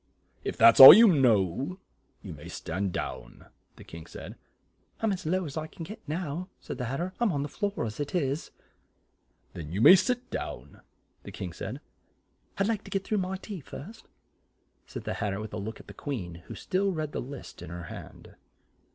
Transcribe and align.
"If 0.43 0.57
that's 0.57 0.79
all 0.79 0.95
you 0.95 1.07
know, 1.09 1.77
you 2.23 2.33
may 2.33 2.47
stand 2.47 2.91
down," 2.91 3.45
the 3.75 3.83
King 3.83 4.07
said. 4.07 4.35
"I'm 4.99 5.11
as 5.11 5.27
low 5.27 5.45
as 5.45 5.57
I 5.57 5.67
can 5.67 5.83
get 5.83 6.01
now," 6.09 6.49
said 6.59 6.79
the 6.79 6.85
Hat 6.85 6.97
ter; 6.97 7.13
"I'm 7.19 7.31
on 7.31 7.43
the 7.43 7.47
floor 7.47 7.85
as 7.85 7.99
it 7.99 8.15
is." 8.15 8.49
"Then 9.53 9.71
you 9.71 9.79
may 9.79 9.95
sit 9.95 10.31
down," 10.31 10.81
the 11.21 11.31
King 11.31 11.53
said. 11.53 11.81
"I'd 12.57 12.65
like 12.67 12.83
to 12.85 12.89
get 12.89 13.03
through 13.03 13.19
with 13.19 13.29
my 13.29 13.37
tea 13.37 13.59
first," 13.59 14.07
said 14.87 15.03
the 15.03 15.13
Hat 15.13 15.29
ter 15.29 15.39
with 15.39 15.53
a 15.53 15.57
look 15.57 15.79
at 15.79 15.85
the 15.85 15.93
Queen 15.93 16.41
who 16.47 16.55
still 16.55 16.91
read 16.93 17.11
the 17.11 17.21
list 17.21 17.61
in 17.61 17.69
her 17.69 17.83
hand. 17.83 18.33